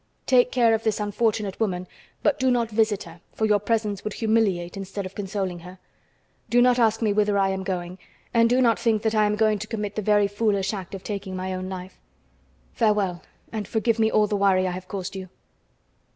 Take 0.25 0.51
care 0.51 0.73
of 0.73 0.81
this 0.83 0.99
unfortunate 0.99 1.59
woman, 1.59 1.87
but 2.23 2.39
do 2.39 2.49
not 2.49 2.71
visit 2.71 3.03
her, 3.03 3.21
for 3.33 3.45
your 3.45 3.59
presence 3.59 4.03
would 4.03 4.13
humiliate 4.13 4.75
instead 4.75 5.05
of 5.05 5.13
consoling 5.13 5.59
her. 5.59 5.77
Do 6.49 6.59
not 6.59 6.79
ask 6.79 7.03
me 7.03 7.13
whither 7.13 7.37
I 7.37 7.49
am 7.49 7.61
going, 7.63 7.99
and 8.33 8.49
do 8.49 8.61
not 8.61 8.79
think 8.79 9.03
that 9.03 9.13
I 9.13 9.25
am 9.27 9.35
going 9.35 9.59
to 9.59 9.67
commit 9.67 9.93
the 9.93 10.01
very 10.01 10.27
foolish 10.27 10.73
act 10.73 10.95
of 10.95 11.03
taking 11.03 11.35
my 11.35 11.53
own 11.53 11.69
life. 11.69 11.99
Farewell, 12.73 13.21
and 13.51 13.67
forgive 13.67 13.99
me 13.99 14.09
all 14.09 14.25
the 14.25 14.35
worry 14.35 14.65
I 14.67 14.71
have 14.71 14.87
caused 14.87 15.15
you." 15.15 15.29